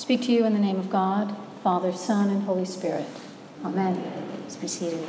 speak 0.00 0.22
to 0.22 0.32
you 0.32 0.46
in 0.46 0.54
the 0.54 0.58
name 0.58 0.78
of 0.78 0.88
God, 0.88 1.36
Father, 1.62 1.92
Son, 1.92 2.30
and 2.30 2.44
Holy 2.44 2.64
Spirit. 2.64 3.04
Amen. 3.62 4.02
Let's 4.40 4.56
be 4.56 4.66
seated. 4.66 5.06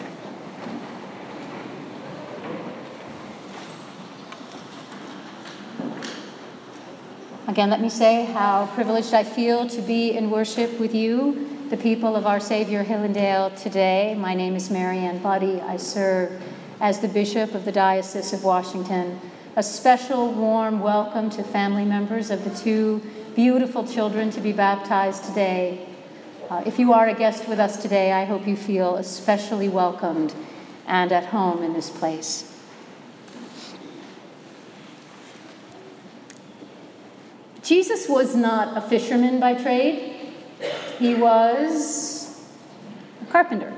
Again, 7.48 7.70
let 7.70 7.80
me 7.80 7.88
say 7.88 8.26
how 8.26 8.70
privileged 8.76 9.14
I 9.14 9.24
feel 9.24 9.66
to 9.70 9.82
be 9.82 10.12
in 10.12 10.30
worship 10.30 10.78
with 10.78 10.94
you, 10.94 11.48
the 11.70 11.78
people 11.78 12.18
of 12.18 12.26
our 12.26 12.42
Savior 12.42 12.84
Hillandale, 12.84 13.58
today. 13.62 14.14
My 14.20 14.34
name 14.34 14.58
is 14.58 14.70
Mariann 14.70 15.22
Budde. 15.22 15.64
I 15.64 15.78
serve 15.78 16.44
as 16.82 17.00
the 17.00 17.08
Bishop 17.08 17.56
of 17.56 17.64
the 17.64 17.72
Diocese 17.72 18.34
of 18.34 18.44
Washington. 18.44 19.22
A 19.56 19.64
special 19.64 20.34
warm 20.34 20.82
welcome 20.82 21.30
to 21.30 21.44
family 21.44 21.86
members 21.86 22.30
of 22.30 22.44
the 22.44 22.50
two 22.50 23.02
beautiful 23.36 23.88
children 23.88 24.30
to 24.32 24.42
be 24.42 24.52
baptized 24.52 25.24
today. 25.26 25.88
Uh, 26.50 26.64
if 26.66 26.78
you 26.78 26.94
are 26.94 27.08
a 27.08 27.14
guest 27.14 27.48
with 27.48 27.60
us 27.60 27.82
today, 27.82 28.12
I 28.12 28.26
hope 28.26 28.48
you 28.48 28.58
feel 28.58 28.98
especially 28.98 29.70
welcomed 29.70 30.34
and 30.86 31.12
at 31.12 31.28
home 31.28 31.64
in 31.64 31.74
this 31.74 31.90
place. 31.90 32.48
Jesus 37.64 38.10
was 38.10 38.36
not 38.36 38.76
a 38.76 38.82
fisherman 38.82 39.40
by 39.40 39.54
trade, 39.54 40.34
he 41.00 41.16
was 41.16 42.46
a 43.22 43.32
carpenter. 43.32 43.74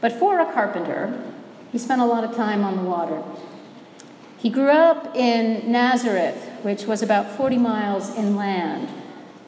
But 0.00 0.12
for 0.12 0.40
a 0.40 0.52
carpenter, 0.52 1.32
he 1.70 1.78
spent 1.78 2.00
a 2.00 2.04
lot 2.04 2.24
of 2.24 2.34
time 2.34 2.64
on 2.64 2.76
the 2.76 2.82
water. 2.82 3.22
He 4.36 4.50
grew 4.50 4.70
up 4.70 5.14
in 5.14 5.70
Nazareth, 5.70 6.50
which 6.62 6.86
was 6.86 7.02
about 7.02 7.30
40 7.36 7.58
miles 7.58 8.14
inland. 8.16 8.88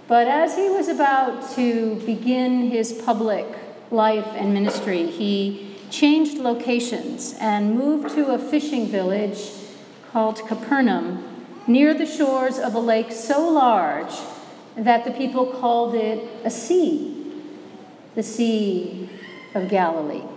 But 0.06 0.28
as 0.28 0.56
he 0.56 0.68
was 0.68 0.88
about 0.88 1.50
to 1.52 1.96
begin 2.04 2.70
his 2.70 2.92
public 2.92 3.46
life 3.90 4.26
and 4.34 4.52
ministry, 4.52 5.06
he 5.06 5.76
changed 5.90 6.38
locations 6.38 7.34
and 7.40 7.74
moved 7.74 8.14
to 8.14 8.34
a 8.34 8.38
fishing 8.38 8.86
village 8.88 9.50
called 10.12 10.46
Capernaum 10.46 11.24
near 11.66 11.94
the 11.94 12.06
shores 12.06 12.58
of 12.58 12.74
a 12.74 12.78
lake 12.78 13.12
so 13.12 13.48
large 13.48 14.14
that 14.76 15.04
the 15.04 15.10
people 15.12 15.46
called 15.46 15.94
it 15.94 16.28
a 16.44 16.50
sea, 16.50 17.32
the 18.14 18.22
Sea 18.22 19.08
of 19.54 19.68
Galilee. 19.68 20.33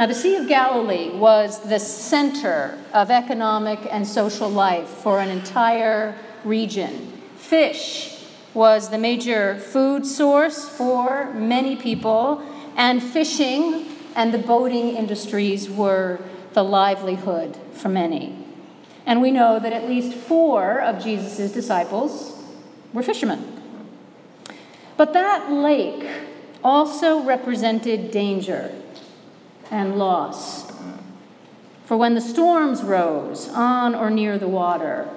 Now, 0.00 0.06
the 0.06 0.14
Sea 0.14 0.36
of 0.36 0.48
Galilee 0.48 1.10
was 1.10 1.58
the 1.58 1.78
center 1.78 2.78
of 2.94 3.10
economic 3.10 3.80
and 3.90 4.06
social 4.06 4.48
life 4.48 4.88
for 4.88 5.20
an 5.20 5.28
entire 5.28 6.14
region. 6.42 7.12
Fish 7.36 8.24
was 8.54 8.88
the 8.88 8.96
major 8.96 9.56
food 9.56 10.06
source 10.06 10.66
for 10.66 11.30
many 11.34 11.76
people, 11.76 12.42
and 12.78 13.02
fishing 13.02 13.88
and 14.16 14.32
the 14.32 14.38
boating 14.38 14.96
industries 14.96 15.68
were 15.68 16.18
the 16.54 16.64
livelihood 16.64 17.58
for 17.74 17.90
many. 17.90 18.42
And 19.04 19.20
we 19.20 19.30
know 19.30 19.58
that 19.58 19.74
at 19.74 19.86
least 19.86 20.16
four 20.16 20.80
of 20.80 21.04
Jesus' 21.04 21.52
disciples 21.52 22.42
were 22.94 23.02
fishermen. 23.02 23.44
But 24.96 25.12
that 25.12 25.52
lake 25.52 26.08
also 26.64 27.22
represented 27.22 28.10
danger 28.10 28.79
and 29.70 29.98
loss. 29.98 30.70
For 31.84 31.96
when 31.96 32.14
the 32.14 32.20
storms 32.20 32.82
rose 32.82 33.48
on 33.48 33.94
or 33.94 34.10
near 34.10 34.38
the 34.38 34.48
water, 34.48 35.08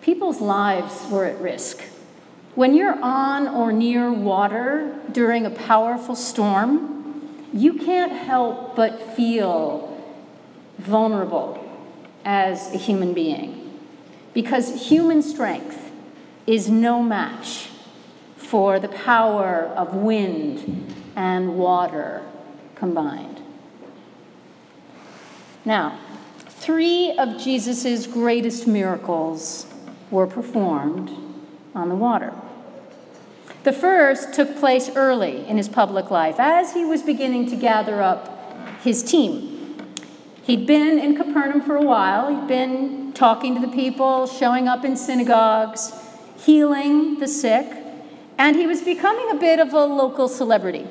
people's 0.00 0.40
lives 0.40 1.06
were 1.10 1.24
at 1.24 1.40
risk. 1.40 1.82
When 2.54 2.74
you're 2.74 3.00
on 3.02 3.48
or 3.48 3.72
near 3.72 4.12
water 4.12 4.96
during 5.12 5.46
a 5.46 5.50
powerful 5.50 6.14
storm, 6.14 7.48
you 7.52 7.74
can't 7.74 8.12
help 8.12 8.76
but 8.76 9.00
feel 9.14 9.86
vulnerable 10.78 11.56
as 12.24 12.72
a 12.72 12.78
human 12.78 13.12
being 13.12 13.78
because 14.34 14.88
human 14.88 15.22
strength 15.22 15.90
is 16.46 16.68
no 16.68 17.02
match 17.02 17.68
for 18.36 18.78
the 18.78 18.88
power 18.88 19.72
of 19.76 19.94
wind 19.94 20.94
and 21.16 21.56
water 21.56 22.22
combined. 22.74 23.39
Now, 25.64 25.98
three 26.46 27.12
of 27.18 27.38
Jesus' 27.38 28.06
greatest 28.06 28.66
miracles 28.66 29.66
were 30.10 30.26
performed 30.26 31.10
on 31.74 31.88
the 31.88 31.94
water. 31.94 32.32
The 33.62 33.72
first 33.72 34.32
took 34.32 34.56
place 34.58 34.90
early 34.96 35.46
in 35.46 35.58
his 35.58 35.68
public 35.68 36.10
life 36.10 36.40
as 36.40 36.72
he 36.72 36.84
was 36.84 37.02
beginning 37.02 37.50
to 37.50 37.56
gather 37.56 38.00
up 38.00 38.80
his 38.82 39.02
team. 39.02 39.76
He'd 40.42 40.66
been 40.66 40.98
in 40.98 41.14
Capernaum 41.14 41.60
for 41.60 41.76
a 41.76 41.82
while. 41.82 42.34
He'd 42.34 42.48
been 42.48 43.12
talking 43.12 43.54
to 43.54 43.60
the 43.60 43.72
people, 43.72 44.26
showing 44.26 44.66
up 44.66 44.84
in 44.84 44.96
synagogues, 44.96 45.92
healing 46.38 47.18
the 47.18 47.28
sick, 47.28 47.66
and 48.38 48.56
he 48.56 48.66
was 48.66 48.80
becoming 48.80 49.30
a 49.30 49.34
bit 49.34 49.60
of 49.60 49.74
a 49.74 49.84
local 49.84 50.26
celebrity. 50.26 50.86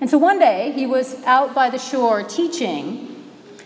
And 0.00 0.10
so 0.10 0.18
one 0.18 0.38
day 0.38 0.72
he 0.72 0.86
was 0.86 1.22
out 1.24 1.54
by 1.54 1.70
the 1.70 1.78
shore 1.78 2.22
teaching, 2.22 3.13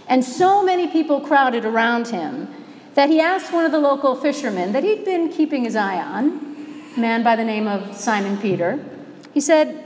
and 0.09 0.25
so 0.25 0.63
many 0.63 0.89
people 0.89 1.21
crowded 1.21 1.65
around 1.65 2.09
him 2.09 2.49
that 2.95 3.09
he 3.09 3.21
asked 3.21 3.53
one 3.53 3.65
of 3.65 3.73
the 3.73 3.79
local 3.79 4.17
fishermen 4.17 4.73
that 4.73 4.83
he'd 4.83 5.05
been 5.05 5.29
keeping 5.29 5.65
his 5.65 5.77
eye 5.77 5.99
on, 5.99 6.83
a 6.97 7.01
man 7.01 7.23
by 7.23 7.37
the 7.37 7.45
name 7.45 7.67
of 7.67 7.95
Simon 7.95 8.37
Peter. 8.39 8.85
He 9.33 9.41
said, 9.41 9.85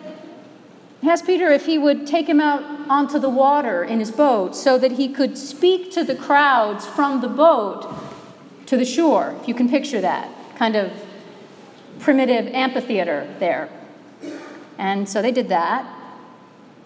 he 1.02 1.10
asked 1.10 1.26
Peter 1.26 1.50
if 1.50 1.66
he 1.66 1.78
would 1.78 2.06
take 2.06 2.28
him 2.28 2.40
out 2.40 2.62
onto 2.88 3.18
the 3.18 3.28
water 3.28 3.82
in 3.82 3.98
his 3.98 4.10
boat 4.12 4.54
so 4.54 4.78
that 4.78 4.92
he 4.92 5.12
could 5.12 5.36
speak 5.36 5.90
to 5.92 6.04
the 6.04 6.14
crowds 6.14 6.86
from 6.86 7.20
the 7.20 7.28
boat 7.28 7.92
to 8.66 8.76
the 8.76 8.84
shore, 8.84 9.36
if 9.40 9.48
you 9.48 9.54
can 9.54 9.68
picture 9.68 10.00
that 10.00 10.30
kind 10.56 10.76
of 10.76 10.92
primitive 11.98 12.46
amphitheater 12.54 13.28
there. 13.40 13.68
And 14.78 15.08
so 15.08 15.20
they 15.20 15.32
did 15.32 15.48
that. 15.48 15.84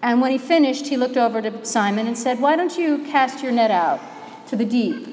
And 0.01 0.21
when 0.21 0.31
he 0.31 0.37
finished, 0.37 0.87
he 0.87 0.97
looked 0.97 1.17
over 1.17 1.41
to 1.41 1.65
Simon 1.65 2.07
and 2.07 2.17
said, 2.17 2.39
Why 2.39 2.55
don't 2.55 2.77
you 2.77 2.99
cast 3.05 3.43
your 3.43 3.51
net 3.51 3.71
out 3.71 3.99
to 4.47 4.55
the 4.55 4.65
deep 4.65 5.07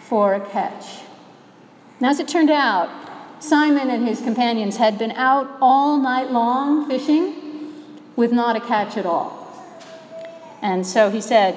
for 0.00 0.34
a 0.34 0.40
catch? 0.40 1.02
Now, 2.00 2.10
as 2.10 2.18
it 2.18 2.28
turned 2.28 2.50
out, 2.50 2.90
Simon 3.40 3.90
and 3.90 4.06
his 4.06 4.20
companions 4.20 4.76
had 4.76 4.98
been 4.98 5.12
out 5.12 5.58
all 5.60 5.98
night 5.98 6.30
long 6.30 6.88
fishing 6.88 7.72
with 8.16 8.32
not 8.32 8.56
a 8.56 8.60
catch 8.60 8.96
at 8.96 9.06
all. 9.06 9.40
And 10.62 10.86
so 10.86 11.10
he 11.10 11.20
said, 11.20 11.56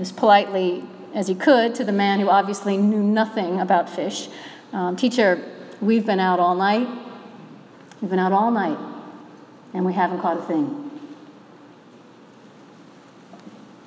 as 0.00 0.10
politely 0.10 0.84
as 1.14 1.28
he 1.28 1.34
could, 1.34 1.74
to 1.76 1.84
the 1.84 1.92
man 1.92 2.20
who 2.20 2.28
obviously 2.28 2.76
knew 2.76 3.02
nothing 3.02 3.60
about 3.60 3.88
fish 3.88 4.28
um, 4.72 4.96
Teacher, 4.96 5.42
we've 5.80 6.04
been 6.04 6.20
out 6.20 6.40
all 6.40 6.54
night. 6.54 6.86
We've 8.00 8.10
been 8.10 8.18
out 8.18 8.32
all 8.32 8.50
night, 8.50 8.78
and 9.72 9.84
we 9.84 9.94
haven't 9.94 10.20
caught 10.20 10.36
a 10.36 10.42
thing. 10.42 10.87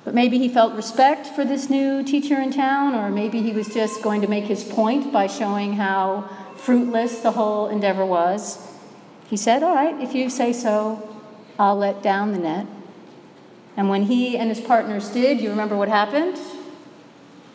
But 0.04 0.14
maybe 0.14 0.38
he 0.38 0.48
felt 0.48 0.74
respect 0.74 1.26
for 1.28 1.44
this 1.44 1.70
new 1.70 2.02
teacher 2.02 2.40
in 2.40 2.52
town, 2.52 2.94
or 2.94 3.10
maybe 3.10 3.40
he 3.40 3.52
was 3.52 3.68
just 3.68 4.02
going 4.02 4.20
to 4.22 4.28
make 4.28 4.44
his 4.44 4.64
point 4.64 5.12
by 5.12 5.26
showing 5.28 5.74
how 5.74 6.28
fruitless 6.56 7.20
the 7.20 7.32
whole 7.32 7.68
endeavor 7.68 8.04
was. 8.04 8.68
He 9.28 9.36
said, 9.36 9.62
All 9.62 9.74
right, 9.74 10.00
if 10.00 10.14
you 10.14 10.28
say 10.28 10.52
so, 10.52 11.08
I'll 11.58 11.76
let 11.76 12.02
down 12.02 12.32
the 12.32 12.38
net. 12.38 12.66
And 13.76 13.88
when 13.88 14.02
he 14.04 14.36
and 14.36 14.48
his 14.48 14.60
partners 14.60 15.08
did, 15.08 15.40
you 15.40 15.50
remember 15.50 15.76
what 15.76 15.88
happened? 15.88 16.38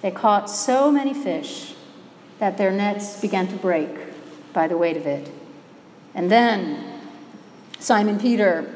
They 0.01 0.11
caught 0.11 0.49
so 0.49 0.91
many 0.91 1.13
fish 1.13 1.75
that 2.39 2.57
their 2.57 2.71
nets 2.71 3.19
began 3.19 3.47
to 3.47 3.55
break 3.55 3.89
by 4.53 4.67
the 4.67 4.77
weight 4.77 4.97
of 4.97 5.05
it. 5.05 5.29
And 6.15 6.31
then 6.31 7.01
Simon 7.79 8.19
Peter 8.19 8.73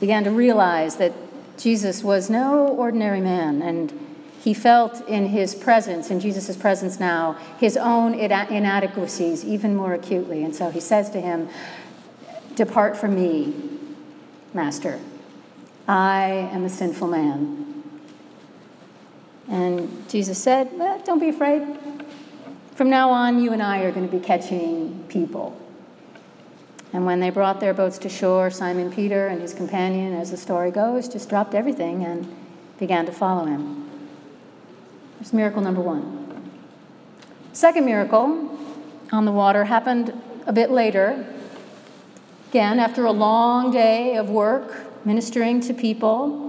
began 0.00 0.24
to 0.24 0.30
realize 0.30 0.96
that 0.96 1.12
Jesus 1.58 2.04
was 2.04 2.30
no 2.30 2.68
ordinary 2.68 3.20
man, 3.20 3.60
and 3.60 3.92
he 4.40 4.54
felt 4.54 5.06
in 5.08 5.26
his 5.26 5.54
presence, 5.54 6.10
in 6.10 6.20
Jesus' 6.20 6.56
presence 6.56 7.00
now, 7.00 7.34
his 7.58 7.76
own 7.76 8.14
inadequacies 8.14 9.44
even 9.44 9.74
more 9.74 9.92
acutely. 9.92 10.44
And 10.44 10.54
so 10.54 10.70
he 10.70 10.80
says 10.80 11.10
to 11.10 11.20
him, 11.20 11.48
Depart 12.54 12.96
from 12.96 13.14
me, 13.14 13.52
Master. 14.54 15.00
I 15.86 16.48
am 16.52 16.64
a 16.64 16.68
sinful 16.68 17.08
man. 17.08 17.82
And 19.48 20.08
Jesus 20.08 20.42
said, 20.42 20.70
Don't 21.04 21.18
be 21.18 21.30
afraid. 21.30 21.62
From 22.74 22.90
now 22.90 23.10
on, 23.10 23.42
you 23.42 23.52
and 23.52 23.62
I 23.62 23.80
are 23.80 23.90
going 23.90 24.08
to 24.08 24.16
be 24.16 24.24
catching 24.24 25.04
people. 25.08 25.60
And 26.92 27.04
when 27.04 27.20
they 27.20 27.30
brought 27.30 27.60
their 27.60 27.74
boats 27.74 27.98
to 27.98 28.08
shore, 28.08 28.50
Simon 28.50 28.90
Peter 28.90 29.26
and 29.28 29.40
his 29.40 29.52
companion, 29.52 30.14
as 30.14 30.30
the 30.30 30.36
story 30.36 30.70
goes, 30.70 31.08
just 31.08 31.28
dropped 31.28 31.54
everything 31.54 32.04
and 32.04 32.34
began 32.78 33.04
to 33.06 33.12
follow 33.12 33.44
him. 33.44 33.88
That's 35.18 35.32
miracle 35.32 35.60
number 35.60 35.80
one. 35.80 36.50
Second 37.52 37.84
miracle 37.84 38.58
on 39.12 39.24
the 39.24 39.32
water 39.32 39.64
happened 39.64 40.18
a 40.46 40.52
bit 40.52 40.70
later 40.70 41.26
again, 42.48 42.78
after 42.78 43.04
a 43.04 43.12
long 43.12 43.70
day 43.70 44.16
of 44.16 44.30
work 44.30 45.04
ministering 45.04 45.60
to 45.60 45.74
people. 45.74 46.44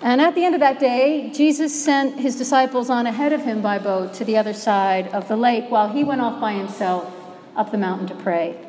And 0.00 0.20
at 0.20 0.34
the 0.34 0.44
end 0.44 0.54
of 0.54 0.60
that 0.60 0.78
day, 0.78 1.30
Jesus 1.34 1.84
sent 1.84 2.20
his 2.20 2.36
disciples 2.36 2.88
on 2.88 3.06
ahead 3.06 3.32
of 3.32 3.42
him 3.42 3.60
by 3.60 3.78
boat 3.78 4.14
to 4.14 4.24
the 4.24 4.36
other 4.38 4.54
side 4.54 5.08
of 5.08 5.28
the 5.28 5.36
lake 5.36 5.66
while 5.68 5.90
he 5.90 6.04
went 6.04 6.20
off 6.20 6.40
by 6.40 6.52
himself 6.52 7.12
up 7.56 7.70
the 7.70 7.78
mountain 7.78 8.06
to 8.06 8.14
pray. 8.14 8.67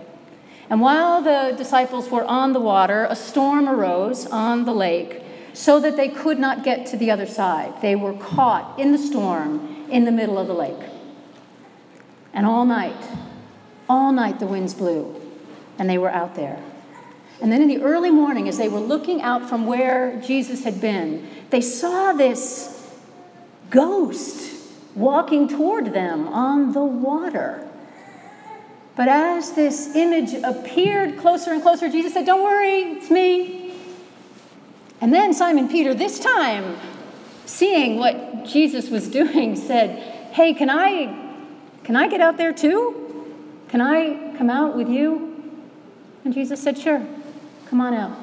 And 0.69 0.81
while 0.81 1.21
the 1.21 1.55
disciples 1.57 2.09
were 2.09 2.23
on 2.25 2.53
the 2.53 2.59
water, 2.59 3.07
a 3.09 3.15
storm 3.15 3.67
arose 3.67 4.27
on 4.27 4.65
the 4.65 4.73
lake 4.73 5.23
so 5.53 5.79
that 5.79 5.97
they 5.97 6.09
could 6.09 6.37
not 6.39 6.63
get 6.63 6.85
to 6.87 6.97
the 6.97 7.09
other 7.09 7.25
side. 7.25 7.81
They 7.81 7.95
were 7.95 8.13
caught 8.13 8.79
in 8.79 8.91
the 8.91 8.97
storm 8.97 9.87
in 9.89 10.05
the 10.05 10.11
middle 10.11 10.37
of 10.37 10.47
the 10.47 10.53
lake. 10.53 10.89
And 12.33 12.45
all 12.45 12.65
night, 12.65 13.09
all 13.89 14.11
night 14.11 14.39
the 14.39 14.45
winds 14.45 14.75
blew, 14.75 15.19
and 15.79 15.89
they 15.89 15.97
were 15.97 16.11
out 16.11 16.35
there. 16.35 16.61
And 17.41 17.51
then 17.51 17.61
in 17.61 17.67
the 17.67 17.81
early 17.81 18.11
morning, 18.11 18.47
as 18.47 18.57
they 18.57 18.69
were 18.69 18.79
looking 18.79 19.21
out 19.21 19.49
from 19.49 19.65
where 19.65 20.21
Jesus 20.21 20.63
had 20.63 20.79
been, 20.79 21.27
they 21.49 21.61
saw 21.61 22.13
this 22.13 22.93
ghost 23.69 24.55
walking 24.93 25.47
toward 25.47 25.93
them 25.93 26.27
on 26.27 26.73
the 26.73 26.83
water. 26.83 27.68
But 28.99 29.07
as 29.07 29.53
this 29.53 29.95
image 29.95 30.33
appeared 30.43 31.19
closer 31.19 31.53
and 31.53 31.61
closer, 31.61 31.87
Jesus 31.87 32.11
said, 32.11 32.25
Don't 32.25 32.43
worry, 32.43 32.97
it's 32.97 33.09
me. 33.09 33.73
And 34.99 35.13
then 35.13 35.33
Simon 35.33 35.69
Peter, 35.69 35.93
this 35.93 36.19
time, 36.19 36.75
seeing 37.45 37.95
what 37.97 38.43
Jesus 38.43 38.89
was 38.89 39.07
doing, 39.07 39.55
said, 39.55 39.97
Hey, 40.33 40.53
can 40.53 40.69
I 40.69 41.17
can 41.85 41.95
I 41.95 42.09
get 42.09 42.19
out 42.19 42.35
there 42.35 42.51
too? 42.51 43.25
Can 43.69 43.79
I 43.79 44.35
come 44.37 44.49
out 44.49 44.75
with 44.75 44.89
you? 44.89 45.49
And 46.25 46.33
Jesus 46.33 46.61
said, 46.61 46.77
Sure, 46.77 47.01
come 47.67 47.79
on 47.79 47.93
out. 47.93 48.17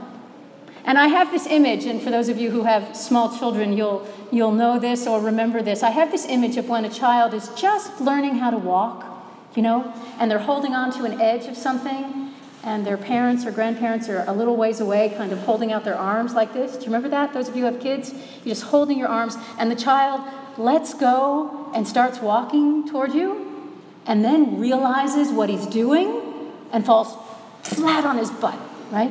And 0.84 0.99
I 0.99 1.06
have 1.06 1.31
this 1.31 1.46
image, 1.46 1.87
and 1.87 2.02
for 2.02 2.11
those 2.11 2.28
of 2.28 2.37
you 2.37 2.50
who 2.50 2.64
have 2.64 2.94
small 2.94 3.34
children, 3.34 3.73
you'll, 3.73 4.06
you'll 4.31 4.52
know 4.52 4.78
this 4.78 5.06
or 5.06 5.23
remember 5.23 5.62
this. 5.62 5.82
I 5.82 5.88
have 5.88 6.11
this 6.11 6.26
image 6.26 6.58
of 6.58 6.69
when 6.69 6.84
a 6.84 6.90
child 6.90 7.32
is 7.32 7.49
just 7.56 7.99
learning 7.99 8.34
how 8.34 8.50
to 8.50 8.58
walk, 8.58 9.16
you 9.56 9.62
know, 9.62 9.93
and 10.20 10.31
they're 10.31 10.38
holding 10.38 10.75
on 10.75 10.93
to 10.93 11.05
an 11.05 11.20
edge 11.20 11.47
of 11.47 11.56
something, 11.56 12.32
and 12.62 12.87
their 12.87 12.99
parents 12.99 13.47
or 13.47 13.50
grandparents 13.50 14.08
are 14.08 14.23
a 14.26 14.32
little 14.32 14.56
ways 14.56 14.81
away, 14.81 15.12
kind 15.17 15.32
of 15.32 15.38
holding 15.41 15.73
out 15.73 15.82
their 15.82 15.97
arms 15.97 16.35
like 16.35 16.53
this. 16.53 16.73
Do 16.73 16.81
you 16.81 16.87
remember 16.87 17.08
that? 17.08 17.32
Those 17.32 17.49
of 17.49 17.56
you 17.56 17.64
who 17.67 17.73
have 17.73 17.81
kids, 17.81 18.12
you're 18.12 18.55
just 18.55 18.64
holding 18.64 18.99
your 18.99 19.08
arms, 19.08 19.37
and 19.58 19.70
the 19.70 19.76
child 19.76 20.20
lets 20.58 20.94
go 20.94 21.70
and 21.75 21.88
starts 21.88 22.20
walking 22.20 22.87
toward 22.87 23.14
you 23.14 23.73
and 24.06 24.25
then 24.25 24.58
realizes 24.58 25.31
what 25.31 25.49
he's 25.49 25.67
doing 25.67 26.52
and 26.73 26.85
falls 26.85 27.17
flat 27.62 28.05
on 28.05 28.19
his 28.19 28.31
butt, 28.31 28.59
right? 28.91 29.11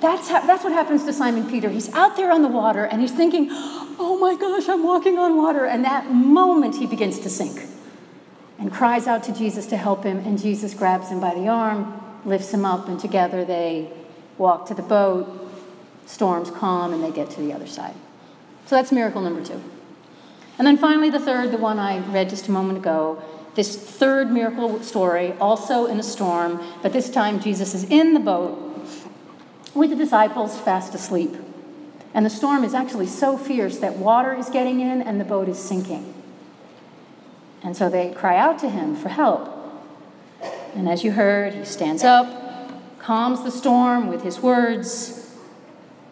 That's, 0.00 0.28
that's 0.28 0.64
what 0.64 0.72
happens 0.72 1.04
to 1.04 1.12
Simon 1.12 1.48
Peter. 1.48 1.68
He's 1.68 1.92
out 1.94 2.16
there 2.16 2.32
on 2.32 2.42
the 2.42 2.48
water 2.48 2.84
and 2.84 3.00
he's 3.00 3.12
thinking, 3.12 3.48
oh 3.50 4.18
my 4.20 4.34
gosh, 4.34 4.68
I'm 4.68 4.82
walking 4.82 5.18
on 5.18 5.36
water. 5.36 5.64
And 5.64 5.84
that 5.84 6.10
moment 6.10 6.76
he 6.76 6.86
begins 6.86 7.20
to 7.20 7.30
sink 7.30 7.60
and 8.62 8.72
cries 8.72 9.08
out 9.08 9.24
to 9.24 9.34
Jesus 9.34 9.66
to 9.66 9.76
help 9.76 10.04
him. 10.04 10.18
And 10.18 10.40
Jesus 10.40 10.72
grabs 10.72 11.08
him 11.08 11.18
by 11.20 11.34
the 11.34 11.48
arm, 11.48 12.00
lifts 12.24 12.54
him 12.54 12.64
up, 12.64 12.86
and 12.86 12.98
together 12.98 13.44
they 13.44 13.90
walk 14.38 14.66
to 14.68 14.74
the 14.74 14.82
boat. 14.82 15.28
Storms 16.06 16.48
calm 16.50 16.94
and 16.94 17.02
they 17.02 17.10
get 17.10 17.28
to 17.30 17.40
the 17.40 17.52
other 17.52 17.66
side. 17.66 17.94
So 18.66 18.76
that's 18.76 18.92
miracle 18.92 19.20
number 19.20 19.44
two. 19.44 19.60
And 20.58 20.66
then 20.66 20.76
finally, 20.76 21.10
the 21.10 21.18
third, 21.18 21.50
the 21.50 21.58
one 21.58 21.80
I 21.80 21.98
read 22.12 22.30
just 22.30 22.46
a 22.46 22.52
moment 22.52 22.78
ago, 22.78 23.20
this 23.56 23.76
third 23.76 24.30
miracle 24.30 24.80
story, 24.82 25.32
also 25.40 25.86
in 25.86 25.98
a 25.98 26.02
storm, 26.04 26.62
but 26.82 26.92
this 26.92 27.10
time 27.10 27.40
Jesus 27.40 27.74
is 27.74 27.82
in 27.84 28.14
the 28.14 28.20
boat 28.20 28.58
with 29.74 29.90
the 29.90 29.96
disciples 29.96 30.58
fast 30.60 30.94
asleep. 30.94 31.34
And 32.14 32.24
the 32.24 32.30
storm 32.30 32.62
is 32.62 32.74
actually 32.74 33.08
so 33.08 33.36
fierce 33.36 33.78
that 33.78 33.96
water 33.96 34.32
is 34.34 34.50
getting 34.50 34.80
in 34.80 35.02
and 35.02 35.20
the 35.20 35.24
boat 35.24 35.48
is 35.48 35.58
sinking. 35.58 36.14
And 37.62 37.76
so 37.76 37.88
they 37.88 38.12
cry 38.12 38.36
out 38.36 38.58
to 38.60 38.68
him 38.68 38.96
for 38.96 39.08
help. 39.08 39.48
And 40.74 40.88
as 40.88 41.04
you 41.04 41.12
heard, 41.12 41.54
he 41.54 41.64
stands 41.64 42.02
up, 42.02 42.26
calms 42.98 43.42
the 43.42 43.50
storm 43.50 44.08
with 44.08 44.22
his 44.22 44.40
words, 44.40 45.36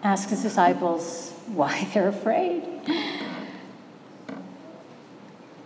asks 0.02 0.30
his 0.30 0.42
disciples 0.42 1.32
why 1.46 1.88
they're 1.94 2.08
afraid. 2.08 2.62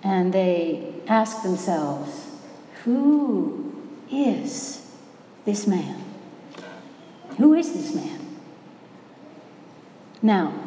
And 0.03 0.33
they 0.33 0.95
ask 1.07 1.43
themselves, 1.43 2.29
Who 2.85 3.83
is 4.11 4.87
this 5.45 5.67
man? 5.67 6.03
Who 7.39 7.55
is 7.55 7.73
this 7.73 7.95
man? 7.95 8.21
Now, 10.23 10.64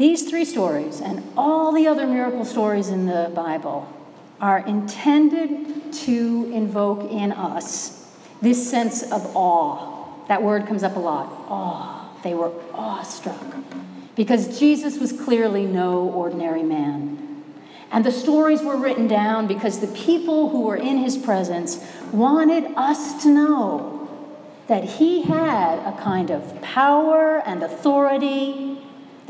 these 0.00 0.28
three 0.28 0.46
stories 0.46 1.00
and 1.00 1.22
all 1.36 1.72
the 1.72 1.86
other 1.86 2.06
miracle 2.06 2.44
stories 2.44 2.88
in 2.88 3.04
the 3.04 3.30
Bible 3.34 3.86
are 4.40 4.60
intended 4.60 5.92
to 5.92 6.50
invoke 6.54 7.10
in 7.10 7.30
us 7.32 8.10
this 8.40 8.70
sense 8.70 9.02
of 9.02 9.36
awe. 9.36 10.26
That 10.28 10.42
word 10.42 10.66
comes 10.66 10.82
up 10.82 10.96
a 10.96 10.98
lot 10.98 11.26
awe. 11.48 12.18
They 12.22 12.32
were 12.32 12.50
awestruck 12.72 13.56
because 14.16 14.58
Jesus 14.58 14.98
was 14.98 15.12
clearly 15.12 15.66
no 15.66 16.08
ordinary 16.08 16.62
man. 16.62 17.44
And 17.92 18.02
the 18.02 18.12
stories 18.12 18.62
were 18.62 18.76
written 18.76 19.06
down 19.06 19.46
because 19.46 19.80
the 19.80 19.88
people 19.88 20.48
who 20.48 20.62
were 20.62 20.76
in 20.76 20.98
his 20.98 21.18
presence 21.18 21.84
wanted 22.10 22.72
us 22.74 23.22
to 23.24 23.28
know 23.28 24.08
that 24.68 24.84
he 24.84 25.22
had 25.22 25.80
a 25.80 25.98
kind 26.00 26.30
of 26.30 26.62
power 26.62 27.42
and 27.44 27.62
authority, 27.62 28.69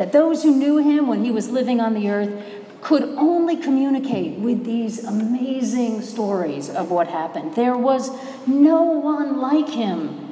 that 0.01 0.13
those 0.13 0.43
who 0.43 0.57
knew 0.57 0.79
him 0.79 1.07
when 1.07 1.23
he 1.23 1.31
was 1.31 1.51
living 1.51 1.79
on 1.79 1.93
the 1.93 2.09
earth 2.09 2.33
could 2.81 3.03
only 3.19 3.55
communicate 3.55 4.39
with 4.39 4.65
these 4.65 5.05
amazing 5.05 6.01
stories 6.01 6.71
of 6.71 6.91
what 6.91 7.07
happened. 7.07 7.55
There 7.55 7.77
was 7.77 8.11
no 8.47 8.83
one 8.83 9.39
like 9.39 9.69
him 9.69 10.31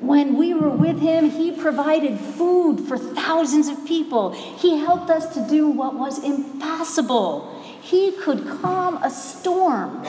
when 0.00 0.36
we 0.36 0.54
were 0.54 0.70
with 0.70 0.98
him, 0.98 1.30
he 1.30 1.52
provided 1.52 2.18
food 2.18 2.80
for 2.80 2.98
thousands 2.98 3.68
of 3.68 3.86
people. 3.86 4.32
He 4.32 4.78
helped 4.78 5.10
us 5.10 5.34
to 5.34 5.46
do 5.46 5.68
what 5.68 5.94
was 5.94 6.24
impossible. 6.24 7.62
He 7.82 8.12
could 8.12 8.46
calm 8.62 9.02
a 9.02 9.10
storm 9.10 10.06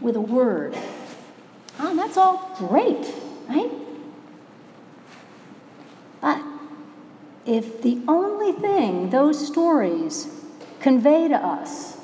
with 0.00 0.14
a 0.16 0.20
word. 0.20 0.76
Oh, 1.78 1.96
that's 1.96 2.18
all 2.18 2.54
great, 2.58 3.14
right? 3.48 3.70
If 7.48 7.80
the 7.80 7.98
only 8.06 8.52
thing 8.52 9.08
those 9.08 9.46
stories 9.46 10.28
convey 10.80 11.28
to 11.28 11.34
us 11.34 11.96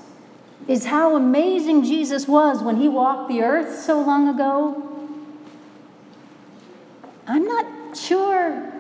is 0.66 0.86
how 0.86 1.14
amazing 1.14 1.84
Jesus 1.84 2.26
was 2.26 2.62
when 2.62 2.76
he 2.76 2.88
walked 2.88 3.28
the 3.28 3.42
earth 3.42 3.78
so 3.78 4.00
long 4.00 4.28
ago, 4.28 4.80
I'm 7.26 7.44
not 7.44 7.96
sure 7.96 8.72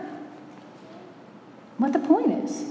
what 1.76 1.92
the 1.92 1.98
point 1.98 2.44
is. 2.44 2.64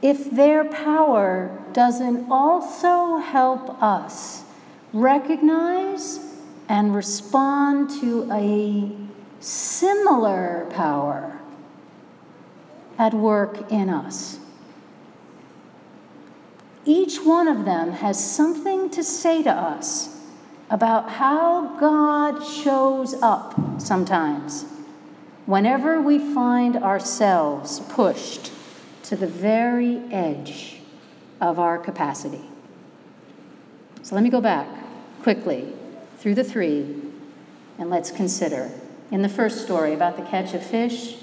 If 0.00 0.30
their 0.30 0.64
power 0.64 1.58
doesn't 1.74 2.30
also 2.30 3.18
help 3.18 3.82
us 3.82 4.44
recognize 4.92 6.20
and 6.68 6.94
respond 6.94 7.90
to 8.00 8.28
a 8.32 9.11
similar 9.42 10.66
power 10.70 11.40
at 12.98 13.12
work 13.12 13.70
in 13.70 13.88
us. 13.88 14.38
Each 16.84 17.18
one 17.18 17.48
of 17.48 17.64
them 17.64 17.92
has 17.92 18.22
something 18.22 18.90
to 18.90 19.04
say 19.04 19.42
to 19.42 19.50
us 19.50 20.20
about 20.70 21.10
how 21.10 21.76
God 21.78 22.44
shows 22.44 23.14
up 23.22 23.80
sometimes 23.80 24.64
whenever 25.46 26.00
we 26.00 26.18
find 26.18 26.76
ourselves 26.76 27.80
pushed 27.88 28.50
to 29.04 29.16
the 29.16 29.26
very 29.26 29.98
edge 30.10 30.80
of 31.40 31.58
our 31.58 31.78
capacity. 31.78 32.42
So 34.02 34.14
let 34.14 34.24
me 34.24 34.30
go 34.30 34.40
back 34.40 34.66
quickly 35.22 35.72
through 36.18 36.36
the 36.36 36.44
three 36.44 36.96
and 37.78 37.90
let's 37.90 38.10
consider. 38.10 38.70
In 39.12 39.22
the 39.22 39.28
first 39.28 39.62
story 39.62 39.92
about 39.94 40.16
the 40.16 40.22
catch 40.22 40.54
of 40.54 40.64
fish, 40.64 41.16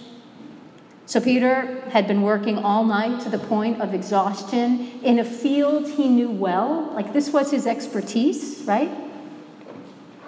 so 1.07 1.19
Peter 1.19 1.81
had 1.89 2.07
been 2.07 2.21
working 2.21 2.59
all 2.59 2.83
night 2.83 3.19
to 3.21 3.29
the 3.29 3.39
point 3.39 3.81
of 3.81 3.95
exhaustion 3.95 5.01
in 5.01 5.17
a 5.17 5.23
field 5.25 5.89
he 5.89 6.07
knew 6.07 6.29
well. 6.29 6.91
Like 6.93 7.13
this 7.13 7.33
was 7.33 7.49
his 7.49 7.65
expertise, 7.65 8.61
right? 8.65 8.91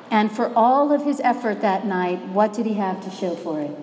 And 0.10 0.32
for 0.32 0.52
all 0.56 0.92
of 0.92 1.06
his 1.06 1.20
effort 1.20 1.62
that 1.62 1.86
night, 1.86 2.26
what 2.30 2.52
did 2.52 2.66
he 2.66 2.74
have 2.74 3.00
to 3.04 3.12
show 3.12 3.36
for 3.36 3.60
it? 3.62 3.78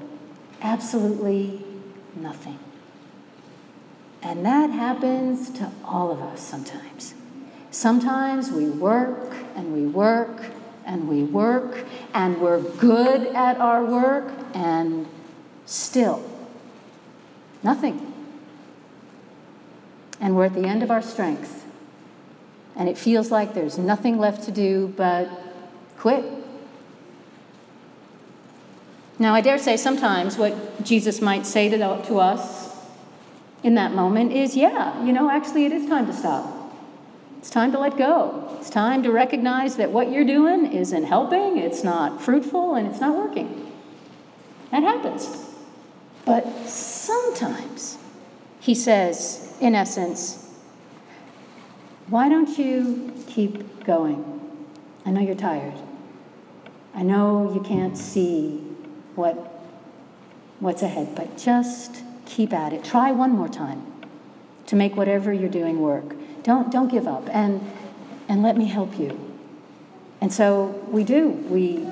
Absolutely 0.61 1.65
nothing. 2.17 2.59
And 4.21 4.45
that 4.45 4.71
happens 4.71 5.51
to 5.51 5.71
all 5.85 6.11
of 6.11 6.21
us 6.21 6.41
sometimes. 6.41 7.15
Sometimes 7.71 8.51
we 8.51 8.69
work 8.69 9.35
and 9.55 9.73
we 9.73 9.87
work 9.87 10.47
and 10.85 11.07
we 11.07 11.23
work 11.23 11.87
and 12.19 12.41
we're 12.41 12.61
good 12.61 13.29
at 13.29 13.59
our 13.59 13.85
work 13.85 14.33
and 14.53 15.07
still 15.67 16.21
nothing. 17.63 18.13
And 20.21 20.35
we're 20.35 20.47
at 20.47 20.55
the 20.55 20.65
end 20.65 20.83
of 20.83 20.91
our 20.91 21.01
strength. 21.01 21.65
And 22.75 22.89
it 22.89 22.99
feels 22.99 23.31
like 23.31 23.55
there's 23.55 23.79
nothing 23.79 24.19
left 24.19 24.43
to 24.47 24.51
do 24.51 24.93
but 24.97 25.31
quit. 25.97 26.25
Now, 29.21 29.33
I 29.33 29.41
dare 29.41 29.59
say 29.59 29.77
sometimes 29.77 30.37
what 30.37 30.83
Jesus 30.83 31.21
might 31.21 31.47
say 31.47 31.69
to, 31.69 31.79
to 31.79 32.19
us 32.19 32.77
in 33.63 33.77
that 33.77 33.93
moment 33.93 34.33
is, 34.33 34.57
yeah, 34.57 35.05
you 35.05 35.13
know, 35.13 35.31
actually 35.31 35.67
it 35.67 35.73
is 35.73 35.87
time 35.89 36.07
to 36.07 36.13
stop. 36.13 36.58
It's 37.39 37.51
time 37.51 37.73
to 37.73 37.79
let 37.79 37.97
go. 37.97 38.57
It's 38.59 38.69
time 38.69 39.03
to 39.05 39.13
recognize 39.13 39.77
that 39.77 39.91
what 39.91 40.11
you're 40.11 40.25
doing 40.25 40.73
isn't 40.73 41.05
helping, 41.05 41.57
it's 41.57 41.85
not 41.85 42.21
fruitful, 42.21 42.75
and 42.75 42.87
it's 42.87 43.01
not 43.01 43.17
working. 43.17 43.73
That 44.73 44.83
happens. 44.83 45.47
But 46.25 46.45
sometimes 46.67 47.97
he 48.61 48.75
says, 48.75 49.57
in 49.61 49.75
essence, 49.75 50.53
why 52.09 52.29
don't 52.29 52.59
you 52.59 53.13
keep 53.27 53.85
going? 53.85 54.41
I 55.07 55.11
know 55.11 55.21
you're 55.21 55.35
tired. 55.35 55.75
I 56.95 57.03
know 57.03 57.53
you 57.55 57.61
can't 57.61 57.97
see 57.97 58.59
what, 59.15 59.37
what's 60.59 60.83
ahead, 60.83 61.15
but 61.15 61.39
just 61.39 62.03
keep 62.27 62.53
at 62.53 62.73
it. 62.73 62.83
Try 62.83 63.13
one 63.13 63.31
more 63.31 63.49
time 63.49 63.87
to 64.67 64.77
make 64.77 64.97
whatever 64.97 65.33
you're 65.33 65.49
doing 65.49 65.81
work. 65.81 66.15
Don't, 66.49 66.73
don't 66.73 66.89
give 66.89 67.07
up 67.07 67.29
and, 67.29 67.61
and 68.27 68.43
let 68.43 68.57
me 68.57 68.65
help 68.65 68.99
you. 68.99 69.21
And 70.23 70.33
so 70.33 70.69
we 70.89 71.05
do. 71.05 71.29
We, 71.29 71.87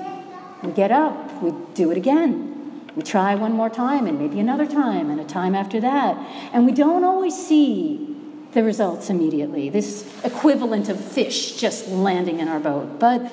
we 0.63 0.71
get 0.71 0.91
up, 0.91 1.43
we 1.43 1.53
do 1.75 1.91
it 1.91 1.97
again. 1.97 2.81
We 2.95 3.03
try 3.03 3.35
one 3.35 3.53
more 3.53 3.69
time 3.69 4.07
and 4.07 4.17
maybe 4.17 4.39
another 4.39 4.65
time 4.65 5.11
and 5.11 5.21
a 5.21 5.25
time 5.25 5.53
after 5.53 5.79
that. 5.81 6.17
And 6.53 6.65
we 6.65 6.71
don't 6.71 7.03
always 7.03 7.35
see 7.37 8.15
the 8.53 8.63
results 8.63 9.11
immediately, 9.11 9.69
this 9.69 10.11
equivalent 10.23 10.89
of 10.89 10.99
fish 10.99 11.51
just 11.57 11.87
landing 11.89 12.39
in 12.39 12.47
our 12.47 12.59
boat. 12.59 12.97
But 12.97 13.31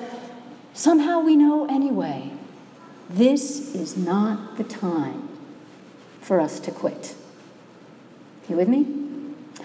somehow 0.75 1.21
we 1.21 1.35
know 1.35 1.65
anyway 1.65 2.33
this 3.09 3.73
is 3.73 3.97
not 3.97 4.57
the 4.57 4.63
time 4.63 5.27
for 6.21 6.39
us 6.39 6.59
to 6.59 6.71
quit. 6.71 7.15
You 8.47 8.57
with 8.57 8.67
me? 8.67 9.04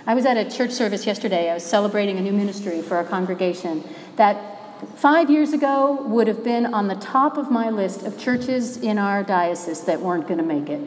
I 0.07 0.15
was 0.15 0.25
at 0.25 0.37
a 0.37 0.51
church 0.51 0.71
service 0.71 1.07
yesterday. 1.07 1.51
I 1.51 1.55
was 1.55 1.65
celebrating 1.65 2.19
a 2.19 2.21
new 2.21 2.33
ministry 2.33 2.83
for 2.83 2.97
our 2.97 3.05
congregation 3.05 3.85
that 4.17 4.59
five 4.97 5.31
years 5.31 5.53
ago 5.53 6.03
would 6.07 6.27
have 6.27 6.43
been 6.43 6.73
on 6.73 6.89
the 6.89 6.95
top 6.95 7.37
of 7.37 7.51
my 7.51 7.69
list 7.71 8.03
of 8.03 8.19
churches 8.19 8.79
in 8.79 8.99
our 8.99 9.23
diocese 9.23 9.83
that 9.83 10.01
weren't 10.01 10.27
going 10.27 10.39
to 10.39 10.45
make 10.45 10.69
it. 10.69 10.81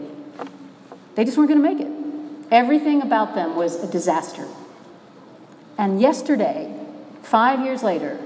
They 1.16 1.26
just 1.26 1.38
weren't 1.38 1.50
going 1.50 1.62
to 1.62 1.70
make 1.76 1.80
it. 1.80 2.48
Everything 2.52 3.02
about 3.02 3.36
them 3.36 3.56
was 3.56 3.76
a 3.76 3.92
disaster. 3.92 4.48
And 5.78 6.02
yesterday, 6.02 6.74
five 7.22 7.62
years 7.62 7.84
later, 7.84 8.20